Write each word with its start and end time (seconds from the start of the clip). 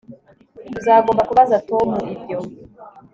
Uzagomba 0.79 1.27
kubaza 1.29 1.55
Tom 1.69 1.89
ibyo 2.13 2.39